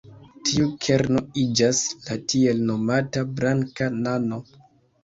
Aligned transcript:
Tiu 0.47 0.69
kerno 0.85 1.21
iĝas 1.43 1.83
la 2.09 2.17
tiel 2.35 2.65
nomata 2.73 3.27
"blanka 3.39 3.95
nano". 4.03 4.47